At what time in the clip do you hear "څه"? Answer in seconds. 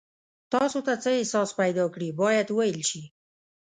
1.03-1.09